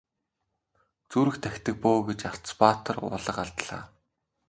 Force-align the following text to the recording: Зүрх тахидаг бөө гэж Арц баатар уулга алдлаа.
Зүрх 1.11 1.35
тахидаг 1.43 1.75
бөө 1.83 1.99
гэж 2.07 2.19
Арц 2.29 2.45
баатар 2.59 2.97
уулга 3.05 3.39
алдлаа. 3.43 3.83